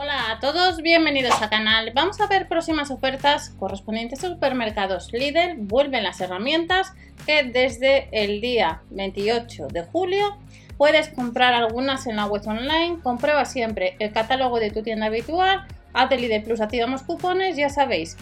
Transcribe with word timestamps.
Hola 0.00 0.30
a 0.30 0.38
todos, 0.38 0.80
bienvenidos 0.80 1.42
al 1.42 1.50
canal. 1.50 1.90
Vamos 1.92 2.20
a 2.20 2.28
ver 2.28 2.46
próximas 2.46 2.92
ofertas 2.92 3.50
correspondientes 3.58 4.22
a 4.22 4.28
supermercados 4.28 5.12
Lidl. 5.12 5.56
Vuelven 5.56 6.04
las 6.04 6.20
herramientas 6.20 6.92
que 7.26 7.42
desde 7.42 8.08
el 8.12 8.40
día 8.40 8.82
28 8.90 9.66
de 9.66 9.82
julio 9.82 10.38
puedes 10.76 11.08
comprar 11.08 11.52
algunas 11.52 12.06
en 12.06 12.14
la 12.14 12.26
web 12.26 12.46
online. 12.46 13.00
Comprueba 13.02 13.44
siempre 13.44 13.96
el 13.98 14.12
catálogo 14.12 14.60
de 14.60 14.70
tu 14.70 14.84
tienda 14.84 15.06
habitual. 15.06 15.66
Haz 15.92 16.10
de 16.10 16.18
Lidl 16.18 16.44
Plus, 16.44 16.60
activamos 16.60 17.02
cupones, 17.02 17.56
ya 17.56 17.68
sabéis. 17.68 18.16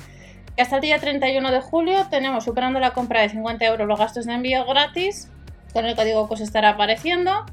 Hasta 0.58 0.76
el 0.76 0.80
día 0.80 0.98
31 0.98 1.52
de 1.52 1.60
julio 1.60 2.06
tenemos 2.08 2.44
superando 2.44 2.80
la 2.80 2.92
compra 2.92 3.20
de 3.20 3.28
50 3.28 3.66
euros 3.66 3.86
los 3.86 3.98
gastos 3.98 4.24
de 4.24 4.32
envío 4.32 4.64
gratis 4.64 5.30
con 5.74 5.84
el 5.84 5.94
código 5.94 6.26
que 6.26 6.32
os 6.32 6.40
estará 6.40 6.70
apareciendo 6.70 7.44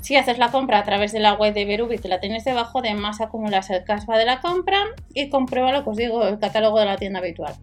si 0.00 0.16
haces 0.16 0.38
la 0.38 0.50
compra 0.50 0.78
a 0.78 0.84
través 0.84 1.12
de 1.12 1.20
la 1.20 1.34
web 1.34 1.54
de 1.54 1.64
Berubit, 1.64 2.04
la 2.04 2.20
tenéis 2.20 2.44
debajo, 2.44 2.82
de 2.82 2.94
más 2.94 3.20
acumulas 3.20 3.70
el 3.70 3.84
cashback 3.84 4.18
de 4.18 4.24
la 4.24 4.40
compra 4.40 4.84
y 5.14 5.28
comprueba 5.28 5.72
lo 5.72 5.84
que 5.84 5.90
os 5.90 5.96
digo, 5.96 6.26
el 6.26 6.38
catálogo 6.38 6.78
de 6.78 6.86
la 6.86 6.96
tienda 6.96 7.18
habitual. 7.18 7.54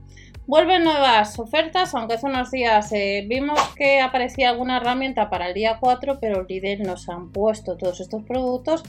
Vuelven 0.45 0.83
nuevas 0.83 1.39
ofertas, 1.39 1.95
aunque 1.95 2.15
hace 2.15 2.25
unos 2.25 2.51
días 2.51 2.91
eh, 2.91 3.23
vimos 3.27 3.59
que 3.77 4.01
aparecía 4.01 4.49
alguna 4.49 4.77
herramienta 4.77 5.29
para 5.29 5.47
el 5.47 5.53
día 5.53 5.77
4, 5.79 6.19
pero 6.19 6.43
Lidl 6.43 6.83
nos 6.83 7.07
han 7.07 7.31
puesto 7.31 7.77
todos 7.77 8.01
estos 8.01 8.23
productos. 8.23 8.83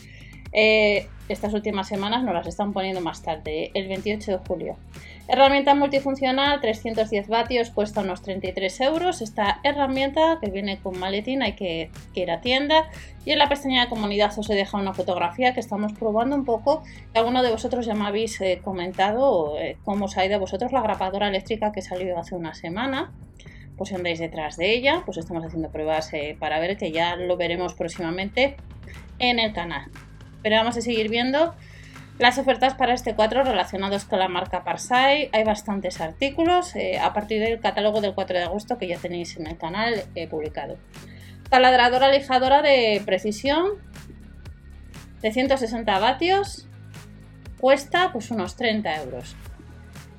Eh, 0.54 1.08
estas 1.28 1.54
últimas 1.54 1.88
semanas 1.88 2.22
nos 2.22 2.34
las 2.34 2.46
están 2.46 2.72
poniendo 2.72 3.00
más 3.00 3.22
tarde, 3.22 3.70
el 3.74 3.88
28 3.88 4.30
de 4.32 4.38
julio. 4.46 4.76
Herramienta 5.26 5.74
multifuncional, 5.74 6.60
310 6.60 7.28
vatios, 7.28 7.70
cuesta 7.70 8.02
unos 8.02 8.20
33 8.20 8.82
euros. 8.82 9.22
Esta 9.22 9.58
herramienta 9.62 10.38
que 10.38 10.50
viene 10.50 10.78
con 10.80 10.98
maletín 10.98 11.42
hay 11.42 11.54
que, 11.54 11.90
ir 12.12 12.30
a 12.30 12.42
tienda. 12.42 12.90
Y 13.24 13.30
en 13.30 13.38
la 13.38 13.48
pestaña 13.48 13.84
de 13.84 13.88
comunidad 13.88 14.38
os 14.38 14.50
he 14.50 14.54
dejado 14.54 14.82
una 14.82 14.92
fotografía 14.92 15.54
que 15.54 15.60
estamos 15.60 15.94
probando 15.94 16.36
un 16.36 16.44
poco. 16.44 16.82
Alguno 17.14 17.42
de 17.42 17.50
vosotros 17.50 17.86
ya 17.86 17.94
me 17.94 18.04
habéis 18.06 18.38
eh, 18.42 18.60
comentado 18.62 19.58
eh, 19.58 19.78
cómo 19.82 20.04
os 20.04 20.18
ha 20.18 20.26
ido 20.26 20.36
a 20.36 20.38
vosotros 20.38 20.72
la 20.72 20.82
grapadora 20.82 21.28
eléctrica 21.28 21.72
que 21.72 21.80
salió 21.80 22.18
hace 22.18 22.34
una 22.34 22.52
semana. 22.52 23.10
Pues 23.78 23.88
si 23.88 23.94
andáis 23.96 24.18
detrás 24.18 24.58
de 24.58 24.74
ella, 24.74 25.02
pues 25.06 25.16
estamos 25.16 25.42
haciendo 25.42 25.70
pruebas 25.70 26.12
eh, 26.12 26.36
para 26.38 26.60
ver 26.60 26.76
que 26.76 26.92
ya 26.92 27.16
lo 27.16 27.38
veremos 27.38 27.72
próximamente 27.72 28.56
en 29.18 29.38
el 29.38 29.54
canal. 29.54 29.90
Pero 30.44 30.56
vamos 30.56 30.76
a 30.76 30.80
seguir 30.80 31.08
viendo 31.08 31.54
las 32.20 32.38
ofertas 32.38 32.74
para 32.74 32.94
este 32.94 33.16
4 33.16 33.42
relacionados 33.42 34.04
con 34.04 34.20
la 34.20 34.28
marca 34.28 34.62
Parsai, 34.62 35.30
hay 35.32 35.42
bastantes 35.42 36.00
artículos 36.00 36.76
eh, 36.76 37.00
a 37.00 37.12
partir 37.12 37.42
del 37.42 37.58
catálogo 37.58 38.00
del 38.00 38.14
4 38.14 38.38
de 38.38 38.44
agosto 38.44 38.78
que 38.78 38.86
ya 38.86 38.98
tenéis 38.98 39.36
en 39.36 39.48
el 39.48 39.58
canal 39.58 40.04
publicado. 40.30 40.76
Taladradora 41.50 42.12
lijadora 42.12 42.62
de 42.62 43.02
precisión 43.04 43.72
de 45.22 45.32
160 45.32 45.98
vatios, 45.98 46.68
cuesta 47.58 48.12
pues 48.12 48.30
unos 48.30 48.54
30 48.54 49.02
euros. 49.02 49.34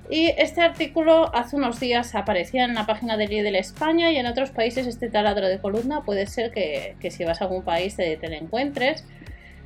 Y 0.10 0.28
este 0.38 0.62
artículo 0.62 1.34
hace 1.34 1.56
unos 1.56 1.80
días 1.80 2.14
aparecía 2.14 2.66
en 2.66 2.76
la 2.76 2.86
página 2.86 3.16
de 3.16 3.28
Lidl 3.28 3.56
España 3.56 4.12
y 4.12 4.18
en 4.18 4.26
otros 4.26 4.52
países 4.52 4.86
este 4.86 5.10
taladro 5.10 5.48
de 5.48 5.60
columna 5.60 6.02
puede 6.02 6.28
ser 6.28 6.52
que, 6.52 6.96
si 7.10 7.24
vas 7.24 7.42
a 7.42 7.46
algún 7.46 7.64
país 7.64 7.96
te, 7.96 8.18
te 8.18 8.28
lo 8.28 8.36
encuentres. 8.36 9.06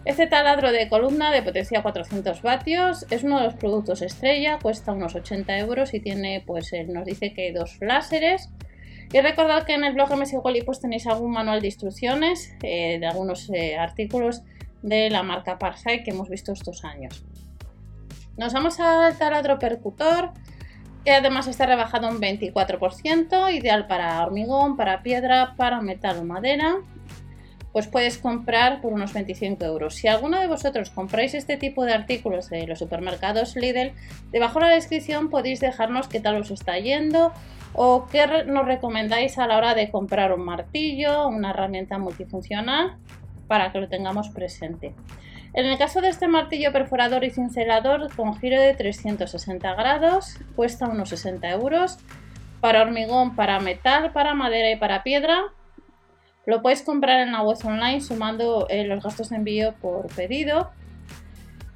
Este 0.06 0.28
taladro 0.28 0.72
de 0.72 0.88
columna 0.88 1.32
de 1.32 1.44
potencia 1.44 1.84
400 1.84 2.42
vatios 2.42 3.06
es 3.10 3.24
uno 3.24 3.40
de 3.40 3.46
los 3.46 3.56
productos 3.56 4.02
estrella, 4.02 4.58
cuesta 4.62 4.94
unos 4.94 5.14
80 5.14 5.58
euros 5.60 5.94
y 5.94 6.00
tiene, 6.00 6.42
pues 6.46 6.72
nos 6.88 7.06
dice 7.06 7.34
que 7.34 7.52
dos 7.52 7.78
láseres. 7.82 8.50
Y 9.12 9.20
recordad 9.20 9.64
que 9.64 9.74
en 9.74 9.84
el 9.84 9.94
blog 9.94 10.16
MS 10.16 10.36
pues 10.66 10.80
tenéis 10.80 11.06
algún 11.08 11.32
manual 11.32 11.62
de 11.62 11.68
instrucciones 11.68 12.54
eh, 12.64 12.98
de 13.00 13.08
algunos 13.08 13.50
eh, 13.50 13.76
artículos 13.76 14.44
de 14.82 15.10
la 15.10 15.24
marca 15.24 15.60
Parsai 15.60 16.04
que 16.04 16.12
hemos 16.12 16.30
visto 16.30 16.54
estos 16.54 16.86
años. 16.86 17.26
Nos 18.38 18.54
vamos 18.54 18.80
al 18.80 19.18
taladro 19.18 19.60
percutor, 19.60 20.32
que 21.04 21.12
además 21.12 21.48
está 21.48 21.66
rebajado 21.66 22.08
un 22.08 22.22
24%, 22.22 23.54
ideal 23.54 23.88
para 23.88 24.24
hormigón, 24.24 24.78
para 24.78 25.04
piedra, 25.04 25.56
para 25.58 25.82
metal 25.82 26.20
o 26.20 26.24
madera 26.24 26.78
pues 27.72 27.88
puedes 27.88 28.18
comprar 28.18 28.82
por 28.82 28.94
unos 28.94 29.14
25 29.14 29.64
euros. 29.64 29.96
Si 29.96 30.08
alguno 30.08 30.40
de 30.40 30.48
vosotros 30.48 30.90
compráis 30.90 31.34
este 31.34 31.58
tipo 31.58 31.86
de 31.86 31.94
artículos 31.94 32.50
de 32.50 32.66
los 32.66 32.80
supermercados 32.80 33.56
Lidl, 33.56 33.94
debajo 34.32 34.60
de 34.60 34.66
la 34.66 34.72
descripción 34.74 35.30
podéis 35.30 35.60
dejarnos 35.60 36.08
qué 36.08 36.20
tal 36.20 36.38
os 36.38 36.52
está 36.52 36.78
yendo 36.80 37.32
o 37.74 38.08
qué 38.08 38.26
nos 38.46 38.66
recomendáis 38.66 39.38
a 39.38 39.48
la 39.48 39.58
hora 39.58 39.76
de 39.76 39.92
comprar 39.92 40.34
un 40.34 40.44
martillo, 40.44 41.28
una 41.28 41.52
herramienta 41.52 41.98
multifuncional 42.00 42.98
para 43.48 43.72
que 43.72 43.80
lo 43.80 43.88
tengamos 43.88 44.30
presente. 44.30 44.94
En 45.54 45.66
el 45.66 45.78
caso 45.78 46.02
de 46.02 46.10
este 46.10 46.28
martillo 46.28 46.72
perforador 46.72 47.24
y 47.24 47.32
cincelador 47.32 48.16
con 48.16 48.36
giro 48.38 48.62
de 48.62 48.74
360 48.76 49.74
grados, 49.74 50.38
cuesta 50.56 50.88
unos 50.88 51.10
60 51.10 51.50
euros. 51.50 51.98
Para 52.62 52.82
hormigón, 52.82 53.36
para 53.36 53.60
metal, 53.60 54.12
para 54.12 54.34
madera 54.34 54.70
y 54.70 54.76
para 54.76 55.02
piedra, 55.02 55.46
lo 56.46 56.62
puedes 56.62 56.82
comprar 56.82 57.20
en 57.20 57.32
la 57.32 57.42
web 57.42 57.58
online 57.64 58.02
sumando 58.02 58.68
eh, 58.70 58.86
los 58.86 59.04
gastos 59.04 59.30
de 59.30 59.38
envío 59.38 59.74
por 59.82 60.08
pedido. 60.16 60.72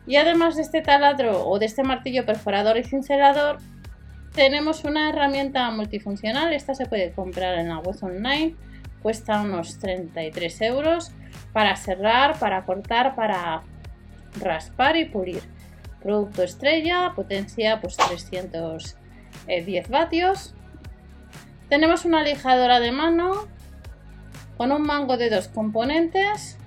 Y 0.06 0.18
además 0.18 0.56
de 0.56 0.64
este 0.64 0.82
taladro 0.82 1.48
o 1.48 1.60
de 1.60 1.66
este 1.66 1.84
martillo 1.84 2.26
perforador 2.26 2.78
y 2.78 2.84
cincelador, 2.84 3.60
tenemos 4.34 4.84
una 4.84 5.10
herramienta 5.10 5.70
multifuncional. 5.72 6.54
Esta 6.54 6.74
se 6.76 6.88
puede 6.88 7.12
comprar 7.12 7.60
en 7.60 7.70
la 7.70 7.80
web 7.80 7.96
online. 8.02 8.56
Cuesta 9.02 9.42
unos 9.42 9.80
33 9.80 10.62
euros 10.62 11.12
para 11.52 11.76
cerrar, 11.76 12.40
para 12.40 12.66
cortar, 12.66 13.16
para 13.16 13.64
raspar 14.40 14.98
y 14.98 15.06
pulir. 15.06 15.42
Producto 16.02 16.44
estrella, 16.44 17.14
potencia 17.16 17.80
pues 17.80 17.96
310 17.96 19.90
vatios. 19.90 20.56
Tenemos 21.70 22.06
una 22.06 22.24
lijadora 22.24 22.80
de 22.80 22.92
mano 22.92 23.48
con 24.58 24.72
un 24.72 24.84
mango 24.84 25.18
de 25.18 25.30
dos 25.30 25.48
componentes. 25.48 26.58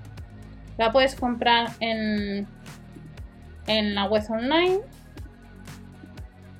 La 0.79 0.93
puedes 0.93 1.15
comprar 1.15 1.71
en, 1.81 2.47
en 3.67 3.95
la 3.95 4.05
web 4.05 4.25
online 4.29 4.81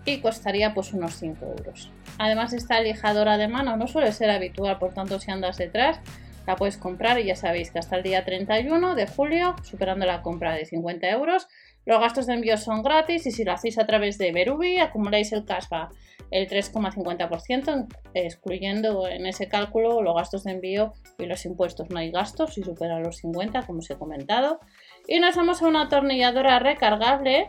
y 0.05 0.21
costaría 0.21 0.73
pues 0.73 0.93
unos 0.93 1.15
5 1.17 1.45
euros. 1.45 1.91
Además 2.19 2.53
esta 2.53 2.81
lijadora 2.81 3.37
de 3.37 3.49
mano 3.49 3.77
no 3.77 3.87
suele 3.87 4.13
ser 4.13 4.31
habitual, 4.31 4.79
por 4.79 4.95
tanto 4.95 5.21
si 5.21 5.31
andas 5.31 5.59
detrás 5.59 6.01
la 6.47 6.57
puedes 6.57 6.77
comprar 6.77 7.19
y 7.19 7.25
ya 7.25 7.37
sabéis 7.37 7.71
que 7.71 7.79
hasta 7.79 7.97
el 7.97 8.03
día 8.05 8.25
31 8.25 8.95
de 8.95 9.07
julio, 9.07 9.57
superando 9.63 10.07
la 10.07 10.23
compra 10.23 10.55
de 10.55 10.65
50 10.65 11.09
euros, 11.11 11.49
los 11.87 12.01
gastos 12.01 12.27
de 12.27 12.35
envío 12.35 12.57
son 12.57 12.83
gratis 12.83 13.27
y 13.27 13.31
si 13.31 13.45
lo 13.45 13.53
hacéis 13.53 13.79
a 13.79 13.87
través 13.87 14.19
de 14.19 14.33
Berubi 14.33 14.79
acumuláis 14.79 15.33
el 15.33 15.45
cashback 15.45 15.95
el 16.33 16.49
3,50%, 16.49 17.87
excluyendo 18.15 19.07
en 19.07 19.27
ese 19.27 19.49
cálculo 19.49 20.03
los 20.03 20.17
gastos 20.17 20.43
de 20.43 20.53
envío 20.53 20.95
y 21.19 21.27
los 21.27 21.45
impuestos. 21.47 21.89
No 21.91 22.01
hay 22.01 22.11
gastos 22.11 22.55
si 22.55 22.65
supera 22.65 22.99
los 22.99 23.19
50, 23.19 23.63
como 23.63 23.79
os 23.79 23.91
he 23.91 23.97
comentado. 23.97 24.59
Y 25.07 25.21
nos 25.21 25.37
vamos 25.37 25.63
a 25.63 25.67
una 25.67 25.83
atornilladora 25.83 26.59
recargable 26.59 27.47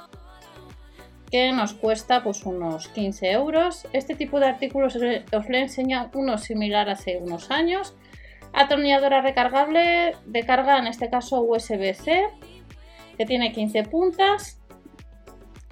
que 1.31 1.51
nos 1.51 1.73
cuesta 1.73 2.23
pues 2.23 2.45
unos 2.45 2.87
15 2.89 3.31
euros. 3.31 3.87
Este 3.93 4.13
tipo 4.13 4.39
de 4.39 4.45
artículos 4.45 4.95
os 4.95 5.49
le 5.49 5.57
he 5.57 5.61
enseñado 5.61 6.11
uno 6.13 6.37
similar 6.37 6.89
hace 6.89 7.17
unos 7.17 7.49
años. 7.49 7.95
Atornilladora 8.53 9.21
recargable 9.21 10.15
de 10.25 10.45
carga, 10.45 10.77
en 10.77 10.87
este 10.87 11.09
caso 11.09 11.41
USB-C 11.41 12.27
que 13.17 13.25
tiene 13.25 13.51
15 13.51 13.83
puntas. 13.83 14.59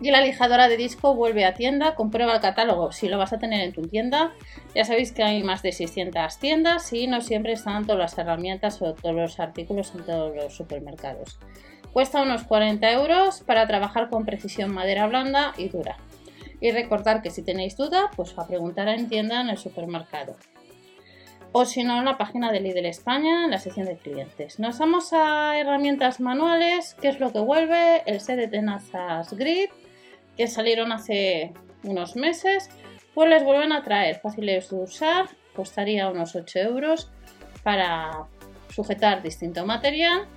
Y 0.01 0.11
la 0.11 0.19
lijadora 0.19 0.67
de 0.67 0.75
disco 0.75 1.15
vuelve 1.15 1.45
a 1.45 1.53
tienda, 1.53 1.95
comprueba 1.95 2.33
el 2.33 2.41
catálogo 2.41 2.91
si 2.91 3.07
lo 3.07 3.17
vas 3.17 3.31
a 3.31 3.39
tener 3.39 3.61
en 3.61 3.71
tu 3.71 3.83
tienda. 3.83 4.33
Ya 4.73 4.83
sabéis 4.83 5.13
que 5.13 5.23
hay 5.23 5.41
más 5.41 5.61
de 5.61 5.71
600 5.71 6.37
tiendas 6.37 6.91
y 6.91 7.07
no 7.07 7.21
siempre 7.21 7.53
están 7.53 7.85
todas 7.85 7.99
las 7.99 8.17
herramientas 8.17 8.81
o 8.81 8.93
todos 8.93 9.15
los 9.15 9.39
artículos 9.39 9.93
en 9.95 10.03
todos 10.03 10.35
los 10.35 10.53
supermercados. 10.53 11.39
Cuesta 11.93 12.21
unos 12.21 12.43
40 12.43 12.91
euros 12.91 13.41
para 13.45 13.67
trabajar 13.67 14.09
con 14.09 14.25
precisión 14.25 14.73
madera 14.73 15.07
blanda 15.07 15.53
y 15.57 15.69
dura. 15.69 15.95
Y 16.59 16.71
recordar 16.71 17.21
que 17.21 17.31
si 17.31 17.41
tenéis 17.41 17.77
duda, 17.77 18.11
pues 18.17 18.37
a 18.37 18.47
preguntar 18.47 18.89
en 18.89 19.07
tienda 19.07 19.39
en 19.39 19.49
el 19.49 19.57
supermercado 19.57 20.35
o 21.57 21.63
si 21.63 21.85
no 21.85 21.99
en 21.99 22.03
la 22.03 22.17
página 22.17 22.51
de 22.51 22.59
Lidl 22.59 22.85
España 22.85 23.45
en 23.45 23.51
la 23.51 23.59
sección 23.59 23.85
de 23.85 23.95
clientes. 23.95 24.59
Nos 24.59 24.77
vamos 24.77 25.13
a 25.13 25.57
herramientas 25.57 26.19
manuales, 26.19 26.97
que 26.99 27.07
es 27.07 27.21
lo 27.21 27.31
que 27.31 27.39
vuelve, 27.39 28.03
el 28.05 28.19
set 28.19 28.35
de 28.35 28.49
tenazas 28.49 29.31
Grid, 29.31 29.69
que 30.35 30.47
salieron 30.47 30.91
hace 30.91 31.53
unos 31.85 32.17
meses, 32.17 32.69
pues 33.13 33.29
les 33.29 33.41
vuelven 33.45 33.71
a 33.71 33.83
traer 33.83 34.19
fáciles 34.19 34.69
de 34.69 34.75
usar, 34.75 35.29
costaría 35.55 36.09
unos 36.09 36.35
8 36.35 36.59
euros 36.59 37.09
para 37.63 38.27
sujetar 38.67 39.21
distinto 39.23 39.65
material. 39.65 40.27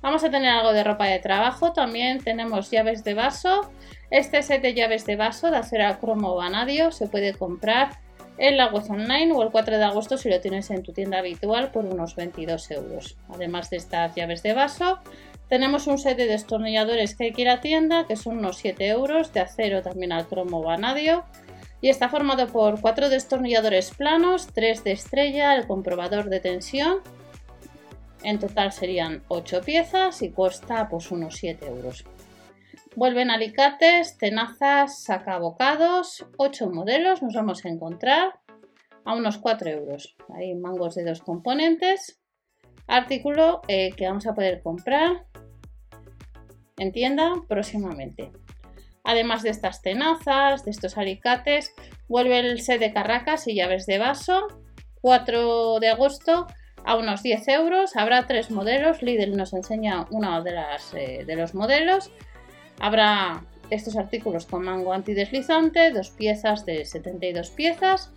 Vamos 0.00 0.24
a 0.24 0.30
tener 0.30 0.48
algo 0.48 0.72
de 0.72 0.82
ropa 0.82 1.04
de 1.04 1.18
trabajo, 1.18 1.74
también 1.74 2.24
tenemos 2.24 2.70
llaves 2.70 3.04
de 3.04 3.12
vaso. 3.12 3.70
Este 4.10 4.42
set 4.42 4.62
de 4.62 4.72
llaves 4.72 5.04
de 5.04 5.16
vaso 5.16 5.50
de 5.50 5.58
acero 5.58 6.00
cromo 6.00 6.36
vanadio 6.36 6.90
se 6.90 7.06
puede 7.06 7.34
comprar 7.34 8.07
en 8.38 8.56
la 8.56 8.68
web 8.68 8.90
online 8.90 9.32
o 9.32 9.42
el 9.42 9.50
4 9.50 9.78
de 9.78 9.84
agosto 9.84 10.16
si 10.16 10.28
lo 10.28 10.40
tienes 10.40 10.70
en 10.70 10.82
tu 10.82 10.92
tienda 10.92 11.18
habitual 11.18 11.70
por 11.70 11.84
unos 11.84 12.14
22 12.16 12.70
euros. 12.70 13.16
Además 13.28 13.70
de 13.70 13.76
estas 13.78 14.14
llaves 14.14 14.42
de 14.42 14.54
vaso, 14.54 15.00
tenemos 15.48 15.86
un 15.86 15.98
set 15.98 16.16
de 16.16 16.26
destornilladores 16.26 17.14
que 17.16 17.24
hay 17.24 17.32
que 17.32 17.42
ir 17.42 17.48
a 17.48 17.60
tienda 17.60 18.06
que 18.06 18.16
son 18.16 18.38
unos 18.38 18.58
7 18.58 18.86
euros 18.88 19.32
de 19.32 19.40
acero 19.40 19.82
también 19.82 20.12
al 20.12 20.26
cromo 20.26 20.62
vanadio 20.62 21.24
y 21.80 21.88
está 21.88 22.08
formado 22.08 22.46
por 22.48 22.80
4 22.80 23.08
destornilladores 23.08 23.90
planos, 23.90 24.48
3 24.52 24.84
de 24.84 24.92
estrella, 24.92 25.54
el 25.54 25.66
comprobador 25.66 26.28
de 26.28 26.40
tensión. 26.40 26.98
En 28.22 28.38
total 28.38 28.72
serían 28.72 29.22
8 29.28 29.62
piezas 29.62 30.22
y 30.22 30.30
cuesta 30.30 30.88
pues 30.88 31.10
unos 31.10 31.36
7 31.36 31.66
euros. 31.66 32.04
Vuelven 32.98 33.30
alicates, 33.30 34.18
tenazas, 34.18 35.04
sacabocados, 35.04 36.26
8 36.36 36.68
modelos 36.68 37.22
nos 37.22 37.32
vamos 37.32 37.64
a 37.64 37.68
encontrar 37.68 38.40
a 39.04 39.14
unos 39.14 39.38
4 39.38 39.70
euros. 39.70 40.16
Hay 40.34 40.56
mangos 40.56 40.96
de 40.96 41.04
dos 41.04 41.22
componentes. 41.22 42.18
Artículo 42.88 43.62
eh, 43.68 43.92
que 43.92 44.08
vamos 44.08 44.26
a 44.26 44.34
poder 44.34 44.62
comprar 44.64 45.26
en 46.76 46.90
tienda 46.90 47.34
próximamente. 47.46 48.32
Además 49.04 49.44
de 49.44 49.50
estas 49.50 49.80
tenazas, 49.80 50.64
de 50.64 50.72
estos 50.72 50.98
alicates, 50.98 51.72
vuelve 52.08 52.40
el 52.40 52.60
set 52.62 52.80
de 52.80 52.92
carracas 52.92 53.46
y 53.46 53.54
llaves 53.54 53.86
de 53.86 53.98
vaso. 53.98 54.48
4 55.02 55.78
de 55.78 55.88
agosto 55.88 56.48
a 56.84 56.96
unos 56.96 57.22
10 57.22 57.46
euros. 57.46 57.94
Habrá 57.94 58.26
tres 58.26 58.50
modelos. 58.50 59.02
Lidl 59.02 59.36
nos 59.36 59.52
enseña 59.52 60.08
uno 60.10 60.42
de, 60.42 60.50
las, 60.50 60.92
eh, 60.94 61.22
de 61.24 61.36
los 61.36 61.54
modelos. 61.54 62.10
Habrá 62.80 63.44
estos 63.70 63.96
artículos 63.96 64.46
con 64.46 64.64
mango 64.64 64.92
antideslizante, 64.92 65.90
dos 65.90 66.10
piezas 66.10 66.64
de 66.64 66.84
72 66.84 67.50
piezas, 67.50 68.12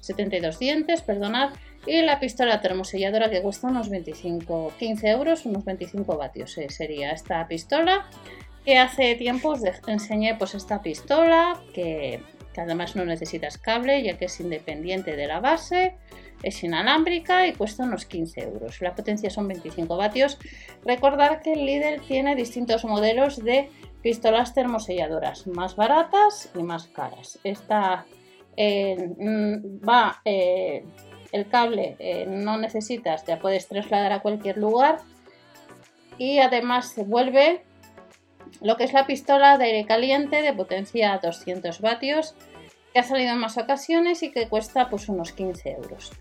72 0.00 0.58
dientes, 0.58 1.02
perdonad, 1.02 1.50
y 1.86 2.02
la 2.02 2.20
pistola 2.20 2.60
termoselladora 2.60 3.30
que 3.30 3.42
cuesta 3.42 3.68
unos 3.68 3.88
25, 3.88 4.74
15 4.78 5.08
euros, 5.08 5.46
unos 5.46 5.64
25 5.64 6.16
vatios 6.16 6.56
eh, 6.58 6.68
sería 6.68 7.10
esta 7.12 7.46
pistola. 7.48 8.06
Que 8.64 8.78
hace 8.78 9.16
tiempo 9.16 9.50
os 9.50 9.60
enseñé 9.88 10.36
pues 10.36 10.54
esta 10.54 10.82
pistola 10.82 11.60
que, 11.74 12.22
que 12.54 12.60
además 12.60 12.94
no 12.94 13.04
necesitas 13.04 13.58
cable 13.58 14.04
ya 14.04 14.16
que 14.16 14.26
es 14.26 14.38
independiente 14.38 15.16
de 15.16 15.26
la 15.26 15.40
base 15.40 15.96
es 16.42 16.62
inalámbrica 16.64 17.46
y 17.46 17.52
cuesta 17.52 17.84
unos 17.84 18.04
15 18.04 18.40
euros. 18.42 18.80
La 18.80 18.94
potencia 18.94 19.30
son 19.30 19.48
25 19.48 19.96
vatios. 19.96 20.38
Recordar 20.84 21.40
que 21.40 21.52
el 21.52 21.64
Lidl 21.64 22.00
tiene 22.06 22.34
distintos 22.34 22.84
modelos 22.84 23.42
de 23.42 23.70
pistolas 24.02 24.52
termoselladoras, 24.52 25.46
más 25.46 25.76
baratas 25.76 26.50
y 26.54 26.62
más 26.62 26.88
caras. 26.88 27.38
Esta 27.44 28.04
eh, 28.56 28.96
mm, 29.16 29.88
va, 29.88 30.20
eh, 30.24 30.84
el 31.30 31.48
cable 31.48 31.96
eh, 31.98 32.26
no 32.26 32.58
necesitas, 32.58 33.24
ya 33.24 33.38
puedes 33.38 33.68
trasladar 33.68 34.12
a 34.12 34.20
cualquier 34.20 34.58
lugar 34.58 34.98
y 36.18 36.38
además 36.38 36.90
se 36.90 37.04
vuelve 37.04 37.64
lo 38.60 38.76
que 38.76 38.84
es 38.84 38.92
la 38.92 39.06
pistola 39.06 39.56
de 39.56 39.64
aire 39.64 39.86
caliente 39.86 40.42
de 40.42 40.52
potencia 40.52 41.18
200 41.22 41.80
vatios 41.80 42.34
que 42.92 42.98
ha 42.98 43.02
salido 43.02 43.32
en 43.32 43.38
más 43.38 43.56
ocasiones 43.56 44.22
y 44.22 44.30
que 44.30 44.48
cuesta 44.48 44.90
pues 44.90 45.08
unos 45.08 45.32
15 45.32 45.70
euros. 45.70 46.12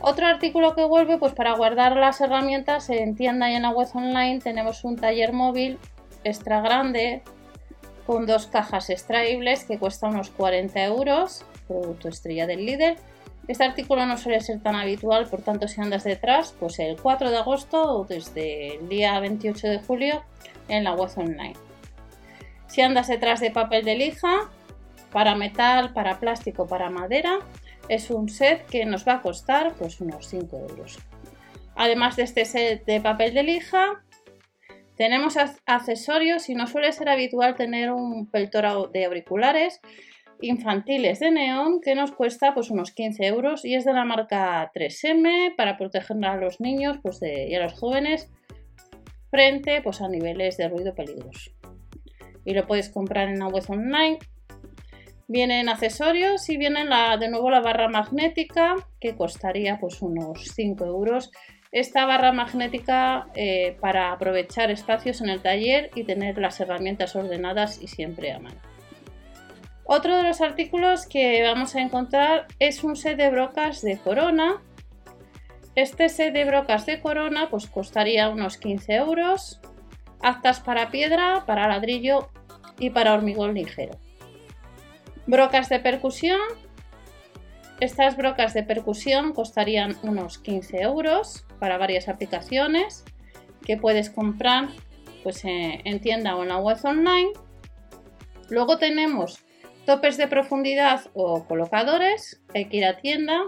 Otro 0.00 0.26
artículo 0.26 0.74
que 0.74 0.84
vuelve, 0.84 1.18
pues 1.18 1.32
para 1.32 1.54
guardar 1.54 1.96
las 1.96 2.20
herramientas 2.20 2.88
en 2.90 3.16
tienda 3.16 3.50
y 3.50 3.54
en 3.54 3.62
la 3.62 3.70
web 3.70 3.88
online 3.94 4.40
tenemos 4.40 4.84
un 4.84 4.96
taller 4.96 5.32
móvil 5.32 5.78
extra 6.24 6.60
grande 6.60 7.22
con 8.06 8.26
dos 8.26 8.46
cajas 8.46 8.90
extraíbles 8.90 9.64
que 9.64 9.78
cuesta 9.78 10.08
unos 10.08 10.30
40 10.30 10.82
euros, 10.84 11.44
producto 11.66 12.08
estrella 12.08 12.46
del 12.46 12.64
líder. 12.64 12.96
Este 13.48 13.64
artículo 13.64 14.06
no 14.06 14.16
suele 14.16 14.40
ser 14.40 14.60
tan 14.60 14.74
habitual, 14.74 15.26
por 15.26 15.42
tanto 15.42 15.68
si 15.68 15.80
andas 15.80 16.04
detrás, 16.04 16.54
pues 16.58 16.78
el 16.78 16.96
4 17.00 17.30
de 17.30 17.36
agosto 17.36 17.82
o 17.82 18.04
desde 18.04 18.76
el 18.76 18.88
día 18.88 19.18
28 19.20 19.68
de 19.68 19.78
julio 19.80 20.22
en 20.68 20.84
la 20.84 20.94
web 20.94 21.10
online. 21.16 21.54
Si 22.66 22.82
andas 22.82 23.08
detrás 23.08 23.40
de 23.40 23.50
papel 23.50 23.84
de 23.84 23.96
lija, 23.96 24.50
para 25.12 25.34
metal, 25.34 25.92
para 25.92 26.18
plástico, 26.18 26.66
para 26.66 26.90
madera, 26.90 27.38
es 27.88 28.10
un 28.10 28.28
set 28.28 28.66
que 28.66 28.84
nos 28.84 29.06
va 29.06 29.14
a 29.14 29.22
costar 29.22 29.74
pues 29.74 30.00
unos 30.00 30.28
5 30.28 30.66
euros. 30.68 30.98
Además 31.74 32.16
de 32.16 32.24
este 32.24 32.44
set 32.44 32.84
de 32.84 33.00
papel 33.00 33.34
de 33.34 33.42
lija, 33.42 34.02
tenemos 34.98 35.36
accesorios 35.64 36.48
y 36.48 36.54
no 36.54 36.66
suele 36.66 36.92
ser 36.92 37.08
habitual 37.08 37.54
tener 37.54 37.92
un 37.92 38.26
peltor 38.26 38.90
de 38.92 39.04
auriculares 39.04 39.80
infantiles 40.40 41.20
de 41.20 41.30
neón 41.30 41.80
que 41.80 41.94
nos 41.94 42.12
cuesta 42.12 42.52
pues 42.52 42.70
unos 42.70 42.92
15 42.92 43.26
euros 43.26 43.64
y 43.64 43.74
es 43.74 43.84
de 43.84 43.92
la 43.92 44.04
marca 44.04 44.70
3M 44.74 45.56
para 45.56 45.76
proteger 45.76 46.16
a 46.24 46.36
los 46.36 46.60
niños 46.60 46.98
pues, 47.02 47.20
y 47.22 47.54
a 47.54 47.62
los 47.62 47.72
jóvenes 47.74 48.30
frente 49.30 49.80
pues, 49.82 50.00
a 50.00 50.08
niveles 50.08 50.56
de 50.56 50.68
ruido 50.68 50.94
peligroso. 50.94 51.50
Y 52.44 52.54
lo 52.54 52.66
puedes 52.66 52.88
comprar 52.88 53.28
en 53.28 53.38
la 53.38 53.48
web 53.48 53.64
online 53.68 54.18
Vienen 55.30 55.68
accesorios 55.68 56.48
y 56.48 56.56
viene 56.56 56.86
la, 56.86 57.18
de 57.18 57.28
nuevo 57.28 57.50
la 57.50 57.60
barra 57.60 57.86
magnética 57.86 58.76
que 58.98 59.14
costaría 59.14 59.78
pues 59.78 60.00
unos 60.00 60.40
5 60.54 60.86
euros. 60.86 61.30
Esta 61.70 62.06
barra 62.06 62.32
magnética 62.32 63.28
eh, 63.34 63.76
para 63.80 64.12
aprovechar 64.12 64.70
espacios 64.70 65.20
en 65.20 65.28
el 65.28 65.42
taller 65.42 65.90
y 65.94 66.04
tener 66.04 66.38
las 66.38 66.60
herramientas 66.60 67.14
ordenadas 67.14 67.80
y 67.82 67.88
siempre 67.88 68.32
a 68.32 68.38
mano. 68.38 68.60
Otro 69.84 70.16
de 70.16 70.22
los 70.22 70.40
artículos 70.40 71.06
que 71.06 71.42
vamos 71.42 71.74
a 71.74 71.80
encontrar 71.80 72.46
es 72.58 72.84
un 72.84 72.96
set 72.96 73.16
de 73.16 73.30
brocas 73.30 73.82
de 73.82 73.98
corona. 73.98 74.62
Este 75.74 76.08
set 76.08 76.32
de 76.32 76.44
brocas 76.44 76.86
de 76.86 77.00
corona 77.00 77.48
pues 77.50 77.66
costaría 77.66 78.28
unos 78.28 78.56
15 78.56 78.94
euros. 78.96 79.60
Actas 80.20 80.60
para 80.60 80.90
piedra, 80.90 81.44
para 81.46 81.68
ladrillo 81.68 82.30
y 82.78 82.90
para 82.90 83.14
hormigón 83.14 83.54
ligero. 83.54 83.98
Brocas 85.26 85.68
de 85.68 85.80
percusión. 85.80 86.40
Estas 87.80 88.16
brocas 88.16 88.54
de 88.54 88.64
percusión 88.64 89.32
costarían 89.32 89.96
unos 90.02 90.38
15 90.38 90.82
euros 90.82 91.46
para 91.60 91.78
varias 91.78 92.08
aplicaciones 92.08 93.04
que 93.64 93.76
puedes 93.76 94.10
comprar 94.10 94.68
pues, 95.22 95.44
eh, 95.44 95.80
en 95.84 96.00
tienda 96.00 96.34
o 96.34 96.42
en 96.42 96.48
la 96.48 96.58
web 96.58 96.78
online. 96.82 97.30
Luego 98.50 98.78
tenemos 98.78 99.44
topes 99.86 100.16
de 100.16 100.26
profundidad 100.26 101.02
o 101.14 101.44
colocadores, 101.44 102.40
hay 102.52 102.64
que 102.64 102.78
ir 102.78 102.84
a 102.84 102.98
tienda, 102.98 103.44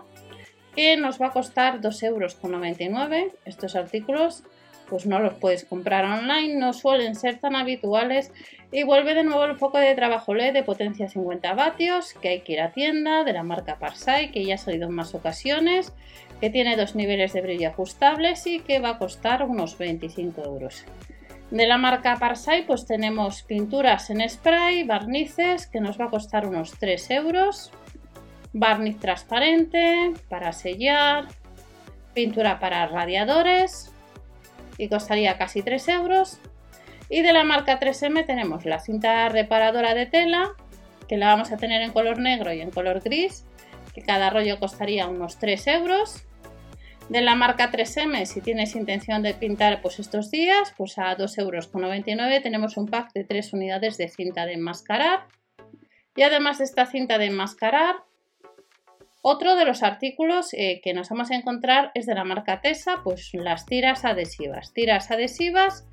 que 0.76 0.97
nos 0.97 1.21
va 1.21 1.26
a 1.26 1.33
costar 1.33 1.81
2,99 1.81 2.85
euros 2.85 3.35
estos 3.45 3.75
artículos 3.75 4.45
pues 4.90 5.06
no 5.06 5.20
los 5.20 5.35
puedes 5.35 5.64
comprar 5.64 6.04
online, 6.04 6.56
no 6.56 6.73
suelen 6.73 7.14
ser 7.14 7.38
tan 7.38 7.54
habituales 7.54 8.32
y 8.73 8.82
vuelve 8.82 9.14
de 9.14 9.23
nuevo 9.23 9.44
el 9.44 9.56
foco 9.56 9.78
de 9.78 9.94
trabajo 9.94 10.35
LED 10.35 10.52
de 10.52 10.62
potencia 10.64 11.09
50 11.09 11.54
vatios 11.54 12.14
que 12.14 12.28
hay 12.28 12.40
que 12.40 12.54
ir 12.54 12.61
a 12.61 12.73
tienda 12.73 13.25
de 13.25 13.32
la 13.32 13.44
marca 13.44 13.78
Parsai 13.78 14.32
que 14.32 14.44
ya 14.44 14.56
ha 14.56 14.59
salido 14.59 14.88
en 14.88 14.94
más 14.94 15.14
ocasiones, 15.14 15.92
que 16.40 16.50
tiene 16.50 16.76
dos 16.76 16.94
niveles 16.97 17.32
de 17.32 17.40
brillo 17.40 17.68
ajustables 17.68 18.47
y 18.47 18.61
que 18.61 18.80
va 18.80 18.90
a 18.90 18.99
costar 18.99 19.44
unos 19.44 19.78
25 19.78 20.42
euros. 20.44 20.85
De 21.50 21.66
la 21.66 21.78
marca 21.78 22.16
Parsai 22.18 22.66
pues 22.66 22.87
tenemos 22.87 23.42
pinturas 23.42 24.11
en 24.11 24.28
spray, 24.28 24.85
barnices 24.85 25.66
que 25.66 25.80
nos 25.80 26.00
va 26.00 26.06
a 26.06 26.11
costar 26.11 26.47
unos 26.47 26.73
3 26.73 27.11
euros, 27.12 27.70
barniz 28.52 28.99
transparente 28.99 30.12
para 30.28 30.52
sellar, 30.52 31.28
pintura 32.14 32.59
para 32.59 32.87
radiadores, 32.87 33.89
y 34.80 34.88
costaría 34.88 35.37
casi 35.37 35.62
3 35.62 35.88
euros. 35.88 36.38
Y 37.08 37.22
de 37.22 37.32
la 37.32 37.44
marca 37.44 37.78
3M 37.78 38.25
tenemos 38.25 38.64
la 38.64 38.80
cinta 38.80 39.28
reparadora 39.28 39.94
de 39.94 40.06
tela, 40.06 40.52
que 41.08 41.18
la 41.18 41.26
vamos 41.26 41.52
a 41.52 41.56
tener 41.56 41.82
en 41.82 41.92
color 41.92 42.18
negro 42.18 42.52
y 42.52 42.60
en 42.60 42.70
color 42.70 43.00
gris, 43.00 43.44
que 43.94 44.02
cada 44.02 44.30
rollo 44.30 44.58
costaría 44.58 45.06
unos 45.06 45.38
3 45.38 45.66
euros. 45.66 46.25
De 47.10 47.20
la 47.20 47.34
marca 47.34 47.70
3M, 47.70 48.25
si 48.25 48.40
tienes 48.40 48.76
intención 48.76 49.22
de 49.22 49.34
pintar 49.34 49.82
pues 49.82 49.99
estos 49.99 50.30
días, 50.30 50.72
pues 50.76 50.96
a 50.99 51.16
2,99 51.16 52.08
euros 52.08 52.42
tenemos 52.42 52.76
un 52.76 52.87
pack 52.87 53.12
de 53.12 53.25
3 53.25 53.52
unidades 53.52 53.99
de 53.99 54.08
cinta 54.08 54.46
de 54.46 54.54
enmascarar. 54.54 55.26
Y 56.16 56.22
además 56.22 56.58
de 56.58 56.64
esta 56.64 56.87
cinta 56.87 57.18
de 57.18 57.26
enmascarar, 57.26 57.96
otro 59.23 59.55
de 59.55 59.67
los 59.67 59.83
artículos 59.83 60.55
eh, 60.55 60.81
que 60.83 60.95
nos 60.95 61.11
vamos 61.11 61.31
a 61.31 61.37
encontrar 61.37 61.91
es 61.95 62.07
de 62.07 62.15
la 62.15 62.25
marca 62.25 62.61
Tesa, 62.61 63.00
pues 63.05 63.31
las 63.35 63.67
tiras 63.67 64.05
adhesivas. 64.05 64.73
Tiras 64.73 65.11
adhesivas 65.11 65.87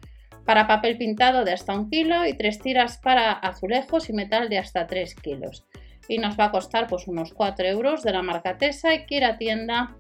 para 0.45 0.65
papel 0.65 0.97
pintado 0.97 1.43
de 1.43 1.51
hasta 1.51 1.73
un 1.73 1.89
kilo 1.89 2.25
y 2.25 2.33
tres 2.33 2.59
tiras 2.59 2.97
para 2.99 3.33
azulejos 3.33 4.09
y 4.09 4.13
metal 4.13 4.47
de 4.47 4.57
hasta 4.57 4.87
3 4.87 5.15
kilos. 5.15 5.65
Y 6.07 6.19
nos 6.19 6.39
va 6.39 6.45
a 6.45 6.51
costar 6.51 6.87
pues 6.87 7.05
unos 7.07 7.33
4 7.33 7.67
euros 7.67 8.01
de 8.01 8.13
la 8.13 8.21
marca 8.21 8.57
Tesa 8.57 8.93
y 8.93 9.05
que 9.05 9.15
ir 9.15 9.25
a 9.25 9.37
tienda. 9.37 9.97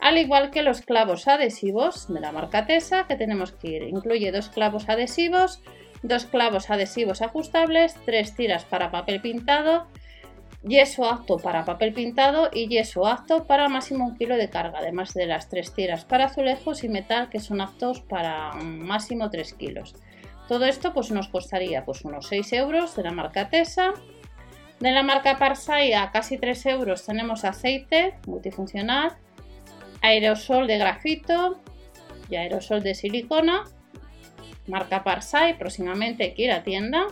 Al 0.00 0.18
igual 0.18 0.52
que 0.52 0.62
los 0.62 0.82
clavos 0.82 1.26
adhesivos 1.26 2.12
de 2.12 2.20
la 2.20 2.30
marca 2.30 2.64
Tesa, 2.64 3.08
que 3.08 3.16
tenemos 3.16 3.50
que 3.50 3.68
ir. 3.70 3.82
Incluye 3.82 4.30
dos 4.30 4.50
clavos 4.50 4.88
adhesivos, 4.88 5.62
dos 6.04 6.26
clavos 6.26 6.70
adhesivos 6.70 7.20
ajustables, 7.20 7.96
tres 8.06 8.36
tiras 8.36 8.64
para 8.64 8.92
papel 8.92 9.20
pintado 9.20 9.88
yeso 10.62 11.04
apto 11.04 11.38
para 11.38 11.64
papel 11.64 11.92
pintado 11.92 12.50
y 12.52 12.68
yeso 12.68 13.06
apto 13.06 13.44
para 13.44 13.68
máximo 13.68 14.06
un 14.06 14.16
kilo 14.16 14.36
de 14.36 14.48
carga, 14.48 14.78
además 14.78 15.12
de 15.14 15.26
las 15.26 15.48
tres 15.48 15.74
tiras 15.74 16.04
para 16.04 16.26
azulejos 16.26 16.84
y 16.84 16.88
metal 16.88 17.28
que 17.28 17.40
son 17.40 17.60
aptos 17.60 18.00
para 18.00 18.52
máximo 18.52 19.30
3 19.30 19.54
kilos. 19.54 19.94
Todo 20.48 20.64
esto 20.66 20.92
pues 20.92 21.10
nos 21.10 21.28
costaría 21.28 21.84
pues 21.84 22.04
unos 22.04 22.26
6 22.28 22.52
euros 22.52 22.96
de 22.96 23.02
la 23.02 23.10
marca 23.10 23.48
Tesa. 23.48 23.92
De 24.80 24.90
la 24.90 25.02
marca 25.02 25.38
Parsai 25.38 25.92
a 25.92 26.10
casi 26.10 26.38
3 26.38 26.66
euros 26.66 27.04
tenemos 27.06 27.44
aceite 27.44 28.14
multifuncional, 28.26 29.16
aerosol 30.00 30.66
de 30.66 30.78
grafito 30.78 31.60
y 32.28 32.36
aerosol 32.36 32.82
de 32.82 32.94
silicona. 32.94 33.64
Marca 34.66 35.02
Parsai, 35.02 35.58
próximamente 35.58 36.34
que 36.34 36.42
ir 36.42 36.52
a 36.52 36.62
tienda. 36.62 37.06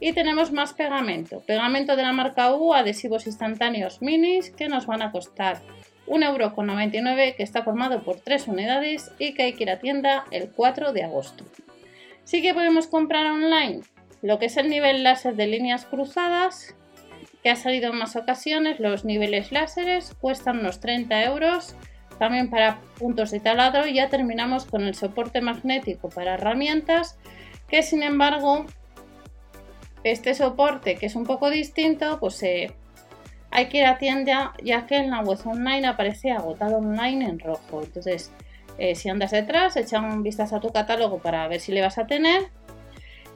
Y 0.00 0.12
tenemos 0.12 0.52
más 0.52 0.72
pegamento. 0.72 1.40
Pegamento 1.40 1.96
de 1.96 2.02
la 2.02 2.12
marca 2.12 2.52
U, 2.54 2.74
adhesivos 2.74 3.26
instantáneos 3.26 4.00
minis 4.00 4.50
que 4.50 4.68
nos 4.68 4.86
van 4.86 5.02
a 5.02 5.12
costar 5.12 5.60
1,99€ 6.06 7.36
que 7.36 7.42
está 7.42 7.62
formado 7.62 8.02
por 8.02 8.20
3 8.20 8.48
unidades 8.48 9.10
y 9.18 9.34
que 9.34 9.42
hay 9.42 9.52
que 9.54 9.64
ir 9.64 9.70
a 9.70 9.78
tienda 9.78 10.24
el 10.30 10.50
4 10.50 10.92
de 10.92 11.04
agosto. 11.04 11.44
Sí 12.24 12.42
que 12.42 12.54
podemos 12.54 12.86
comprar 12.86 13.26
online 13.26 13.80
lo 14.22 14.38
que 14.38 14.46
es 14.46 14.56
el 14.56 14.68
nivel 14.68 15.04
láser 15.04 15.36
de 15.36 15.46
líneas 15.46 15.84
cruzadas 15.84 16.74
que 17.42 17.50
ha 17.50 17.56
salido 17.56 17.92
en 17.92 17.98
más 17.98 18.16
ocasiones. 18.16 18.80
Los 18.80 19.04
niveles 19.04 19.52
láseres 19.52 20.14
cuestan 20.20 20.58
unos 20.58 20.80
30 20.80 21.24
euros 21.24 21.74
también 22.18 22.50
para 22.50 22.80
puntos 22.98 23.30
de 23.30 23.40
taladro 23.40 23.86
y 23.86 23.94
ya 23.94 24.08
terminamos 24.08 24.66
con 24.66 24.82
el 24.82 24.94
soporte 24.94 25.40
magnético 25.40 26.08
para 26.08 26.34
herramientas 26.34 27.16
que 27.68 27.82
sin 27.82 28.02
embargo 28.02 28.66
este 30.04 30.34
soporte 30.34 30.96
que 30.96 31.06
es 31.06 31.14
un 31.14 31.24
poco 31.24 31.50
distinto, 31.50 32.18
pues 32.20 32.42
eh, 32.42 32.72
hay 33.50 33.68
que 33.68 33.78
ir 33.78 33.86
a 33.86 33.98
tienda 33.98 34.52
ya 34.62 34.86
que 34.86 34.96
en 34.96 35.10
la 35.10 35.20
web 35.20 35.38
online 35.44 35.86
aparece 35.86 36.32
agotado 36.32 36.78
online 36.78 37.24
en 37.24 37.38
rojo. 37.38 37.82
Entonces, 37.82 38.30
eh, 38.78 38.94
si 38.94 39.08
andas 39.08 39.30
detrás, 39.30 39.76
echa 39.76 40.00
un 40.00 40.22
vistazo 40.22 40.56
a 40.56 40.60
tu 40.60 40.70
catálogo 40.70 41.18
para 41.18 41.48
ver 41.48 41.60
si 41.60 41.72
le 41.72 41.80
vas 41.80 41.98
a 41.98 42.06
tener. 42.06 42.48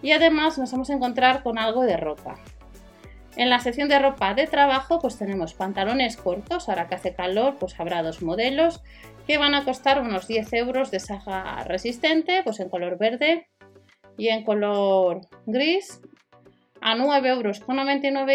Y 0.03 0.13
además 0.13 0.59
nos 0.59 0.73
vamos 0.73 0.91
a 0.91 0.95
encontrar 0.95 1.43
con 1.43 1.59
algo 1.59 1.83
de 1.83 1.97
ropa. 1.97 2.37
En 3.37 3.49
la 3.49 3.61
sección 3.61 3.89
de 3.89 3.99
ropa 3.99 4.35
de 4.35 4.47
trabajo, 4.47 4.99
pues 4.99 5.17
tenemos 5.17 5.55
pantalones 5.55 6.17
cortos. 6.17 6.69
Ahora 6.69 6.87
que 6.89 6.97
hace 6.97 7.15
calor, 7.15 7.57
pues 7.59 7.79
habrá 7.81 8.03
dos 8.03 8.21
modelos 8.21 8.83
que 9.27 9.39
van 9.39 9.55
a 9.55 9.65
costar 9.65 10.01
unos 10.03 10.27
10 10.27 10.53
euros 10.55 10.91
de 10.91 11.01
saga 11.01 11.65
resistente, 11.65 12.43
pues 12.43 12.61
en 12.61 12.69
color 12.69 12.99
verde 12.99 13.49
y 14.19 14.29
en 14.29 14.45
color 14.45 15.21
gris 15.47 16.01
a 16.83 16.97
9,99 16.97 17.29
euros 17.29 17.63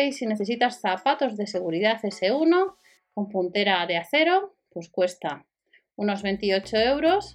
y 0.08 0.12
si 0.14 0.26
necesitas 0.26 0.80
zapatos 0.80 1.38
de 1.38 1.48
seguridad 1.48 2.02
S1 2.02 2.74
con 3.14 3.30
puntera 3.30 3.86
de 3.86 3.98
acero, 3.98 4.56
pues 4.70 4.90
cuesta 4.90 5.46
unos 5.96 6.22
28 6.22 6.78
euros 6.78 7.34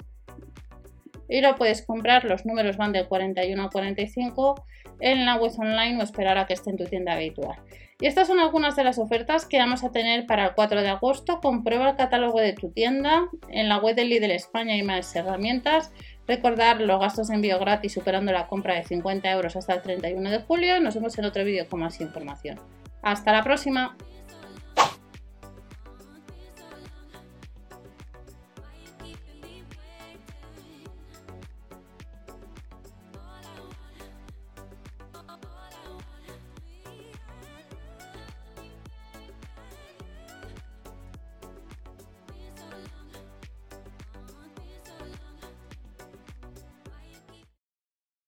y 1.29 1.41
lo 1.41 1.57
puedes 1.57 1.83
comprar, 1.83 2.25
los 2.25 2.45
números 2.45 2.77
van 2.77 2.93
de 2.93 3.07
41 3.07 3.63
a 3.63 3.71
45 3.71 4.67
en 5.01 5.25
la 5.25 5.37
web 5.37 5.53
online 5.59 5.99
o 5.99 6.03
esperar 6.03 6.39
a 6.39 6.47
que 6.47 6.55
esté 6.55 6.71
en 6.71 6.77
tu 6.77 6.85
tienda 6.85 7.15
habitual. 7.15 7.59
Y 8.01 8.07
estas 8.07 8.29
son 8.29 8.39
algunas 8.39 8.77
de 8.77 8.85
las 8.85 8.99
ofertas 8.99 9.47
que 9.47 9.59
vamos 9.59 9.85
a 9.85 9.93
tener 9.93 10.27
para 10.27 10.47
el 10.47 10.55
4 10.55 10.83
de 10.83 10.89
agosto. 10.89 11.41
Comprueba 11.41 11.91
el 11.91 11.97
catálogo 11.97 12.41
de 12.41 12.53
tu 12.53 12.71
tienda 12.71 13.29
en 13.49 13.69
la 13.69 13.79
web 13.79 13.95
de 13.97 14.05
Lidl 14.05 14.31
España 14.31 14.77
y 14.77 14.83
más 14.83 15.15
herramientas 15.15 15.93
Recordar 16.27 16.81
los 16.81 17.01
gastos 17.01 17.29
de 17.29 17.35
envío 17.35 17.59
gratis 17.59 17.93
superando 17.93 18.33
la 18.33 18.47
compra 18.47 18.75
de 18.75 18.85
50 18.85 19.31
euros 19.31 19.57
hasta 19.57 19.75
el 19.75 19.83
31 19.83 20.31
de 20.31 20.41
julio. 20.41 20.81
Nos 20.81 20.95
vemos 20.95 21.19
en 21.19 21.25
otro 21.25 21.45
vídeo 21.45 21.69
con 21.69 21.81
más 21.81 22.01
información. 22.01 22.61
Hasta 23.03 23.33
la 23.33 23.43
próxima. 23.43 23.97